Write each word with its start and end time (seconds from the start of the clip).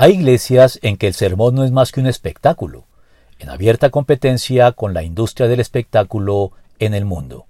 Hay 0.00 0.12
iglesias 0.12 0.78
en 0.82 0.96
que 0.96 1.08
el 1.08 1.14
sermón 1.14 1.56
no 1.56 1.64
es 1.64 1.72
más 1.72 1.90
que 1.90 1.98
un 1.98 2.06
espectáculo, 2.06 2.84
en 3.40 3.50
abierta 3.50 3.90
competencia 3.90 4.70
con 4.70 4.94
la 4.94 5.02
industria 5.02 5.48
del 5.48 5.58
espectáculo 5.58 6.52
en 6.78 6.94
el 6.94 7.04
mundo. 7.04 7.46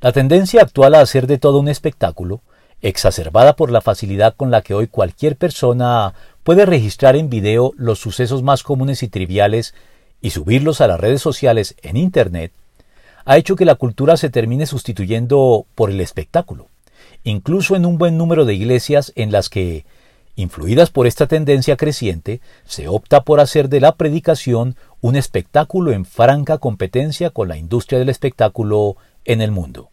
La 0.00 0.10
tendencia 0.10 0.62
actual 0.62 0.96
a 0.96 1.02
hacer 1.02 1.28
de 1.28 1.38
todo 1.38 1.60
un 1.60 1.68
espectáculo, 1.68 2.40
exacerbada 2.82 3.54
por 3.54 3.70
la 3.70 3.80
facilidad 3.80 4.34
con 4.34 4.50
la 4.50 4.62
que 4.62 4.74
hoy 4.74 4.88
cualquier 4.88 5.36
persona 5.36 6.14
puede 6.42 6.66
registrar 6.66 7.14
en 7.14 7.30
video 7.30 7.72
los 7.76 8.00
sucesos 8.00 8.42
más 8.42 8.64
comunes 8.64 9.04
y 9.04 9.08
triviales 9.08 9.72
y 10.20 10.30
subirlos 10.30 10.80
a 10.80 10.88
las 10.88 10.98
redes 10.98 11.22
sociales 11.22 11.76
en 11.82 11.96
Internet, 11.96 12.50
ha 13.24 13.36
hecho 13.36 13.54
que 13.54 13.66
la 13.66 13.76
cultura 13.76 14.16
se 14.16 14.30
termine 14.30 14.66
sustituyendo 14.66 15.64
por 15.76 15.90
el 15.90 16.00
espectáculo, 16.00 16.70
incluso 17.22 17.76
en 17.76 17.86
un 17.86 17.98
buen 17.98 18.18
número 18.18 18.44
de 18.44 18.54
iglesias 18.54 19.12
en 19.14 19.30
las 19.30 19.48
que 19.48 19.84
Influidas 20.38 20.90
por 20.90 21.06
esta 21.06 21.26
tendencia 21.26 21.78
creciente, 21.78 22.42
se 22.66 22.88
opta 22.88 23.22
por 23.22 23.40
hacer 23.40 23.70
de 23.70 23.80
la 23.80 23.96
predicación 23.96 24.76
un 25.00 25.16
espectáculo 25.16 25.92
en 25.92 26.04
franca 26.04 26.58
competencia 26.58 27.30
con 27.30 27.48
la 27.48 27.56
industria 27.56 27.98
del 27.98 28.10
espectáculo 28.10 28.96
en 29.24 29.40
el 29.40 29.50
mundo. 29.50 29.90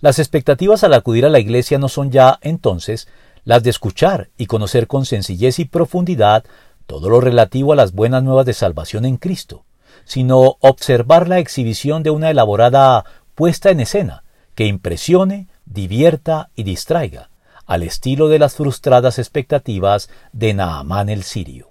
Las 0.00 0.20
expectativas 0.20 0.84
al 0.84 0.94
acudir 0.94 1.26
a 1.26 1.30
la 1.30 1.40
iglesia 1.40 1.78
no 1.78 1.88
son 1.88 2.12
ya, 2.12 2.38
entonces, 2.42 3.08
las 3.42 3.64
de 3.64 3.70
escuchar 3.70 4.30
y 4.38 4.46
conocer 4.46 4.86
con 4.86 5.04
sencillez 5.04 5.58
y 5.58 5.64
profundidad 5.64 6.44
todo 6.86 7.10
lo 7.10 7.20
relativo 7.20 7.72
a 7.72 7.76
las 7.76 7.92
buenas 7.92 8.22
nuevas 8.22 8.46
de 8.46 8.52
salvación 8.52 9.04
en 9.04 9.16
Cristo, 9.16 9.64
sino 10.04 10.58
observar 10.60 11.28
la 11.28 11.40
exhibición 11.40 12.04
de 12.04 12.10
una 12.10 12.30
elaborada 12.30 13.04
puesta 13.34 13.70
en 13.70 13.80
escena 13.80 14.22
que 14.54 14.66
impresione, 14.66 15.48
divierta 15.66 16.50
y 16.54 16.62
distraiga, 16.62 17.30
al 17.68 17.82
estilo 17.82 18.28
de 18.28 18.38
las 18.38 18.56
frustradas 18.56 19.18
expectativas 19.18 20.08
de 20.32 20.54
Naamán 20.54 21.10
el 21.10 21.22
sirio. 21.22 21.68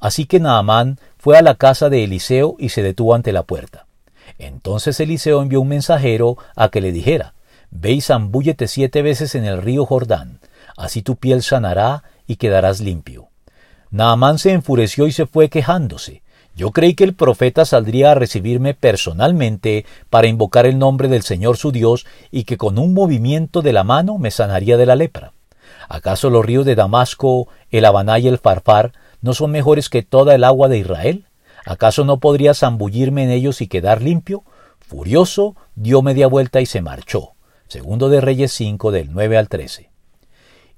Así 0.00 0.24
que 0.24 0.40
Naamán 0.40 0.98
fue 1.18 1.36
a 1.36 1.42
la 1.42 1.54
casa 1.54 1.90
de 1.90 2.02
Eliseo 2.02 2.56
y 2.58 2.70
se 2.70 2.82
detuvo 2.82 3.14
ante 3.14 3.30
la 3.30 3.42
puerta. 3.42 3.86
Entonces 4.38 4.98
Eliseo 4.98 5.42
envió 5.42 5.60
un 5.60 5.68
mensajero 5.68 6.38
a 6.56 6.70
que 6.70 6.80
le 6.80 6.92
dijera 6.92 7.34
Ve 7.70 7.92
y 7.92 8.00
zambúllete 8.00 8.68
siete 8.68 9.02
veces 9.02 9.34
en 9.34 9.44
el 9.44 9.60
río 9.60 9.84
Jordán, 9.84 10.40
así 10.78 11.02
tu 11.02 11.16
piel 11.16 11.42
sanará 11.42 12.02
y 12.26 12.36
quedarás 12.36 12.80
limpio. 12.80 13.28
Naamán 13.90 14.38
se 14.38 14.52
enfureció 14.52 15.06
y 15.06 15.12
se 15.12 15.26
fue 15.26 15.50
quejándose, 15.50 16.22
yo 16.56 16.72
creí 16.72 16.94
que 16.94 17.04
el 17.04 17.14
profeta 17.14 17.66
saldría 17.66 18.12
a 18.12 18.14
recibirme 18.14 18.72
personalmente 18.72 19.84
para 20.08 20.26
invocar 20.26 20.64
el 20.64 20.78
nombre 20.78 21.06
del 21.08 21.22
Señor 21.22 21.58
su 21.58 21.70
Dios 21.70 22.06
y 22.30 22.44
que 22.44 22.56
con 22.56 22.78
un 22.78 22.94
movimiento 22.94 23.60
de 23.60 23.74
la 23.74 23.84
mano 23.84 24.16
me 24.16 24.30
sanaría 24.30 24.78
de 24.78 24.86
la 24.86 24.96
lepra. 24.96 25.34
¿Acaso 25.86 26.30
los 26.30 26.46
ríos 26.46 26.64
de 26.64 26.74
Damasco, 26.74 27.48
el 27.70 27.84
Habaná 27.84 28.18
y 28.18 28.28
el 28.28 28.38
Farfar 28.38 28.92
no 29.20 29.34
son 29.34 29.50
mejores 29.50 29.90
que 29.90 30.02
toda 30.02 30.34
el 30.34 30.44
agua 30.44 30.68
de 30.68 30.78
Israel? 30.78 31.26
¿Acaso 31.66 32.06
no 32.06 32.20
podría 32.20 32.54
zambullirme 32.54 33.24
en 33.24 33.30
ellos 33.30 33.60
y 33.60 33.68
quedar 33.68 34.00
limpio? 34.00 34.42
Furioso, 34.80 35.56
dio 35.74 36.00
media 36.00 36.26
vuelta 36.26 36.62
y 36.62 36.66
se 36.66 36.80
marchó. 36.80 37.32
Segundo 37.68 38.08
de 38.08 38.22
Reyes 38.22 38.52
5 38.52 38.92
del 38.92 39.12
9 39.12 39.36
al 39.36 39.48
13. 39.50 39.90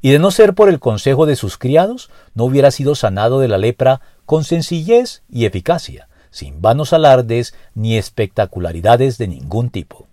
Y 0.01 0.11
de 0.11 0.19
no 0.19 0.31
ser 0.33 0.55
por 0.55 0.69
el 0.69 0.81
consejo 0.81 1.27
de 1.27 1.37
sus 1.37 1.57
criados, 1.57 2.11
no 2.35 2.45
hubiera 2.45 2.71
sido 2.71 2.95
sanado 2.95 3.39
de 3.39 3.49
la 3.49 3.59
lepra 3.59 4.01
con 4.29 4.45
sencillez 4.45 5.23
y 5.31 5.47
eficacia, 5.47 6.11
sin 6.31 6.61
vanos 6.61 6.93
alardes 6.93 7.55
ni 7.73 7.97
espectacularidades 7.97 9.17
de 9.17 9.27
ningún 9.27 9.71
tipo. 9.71 10.08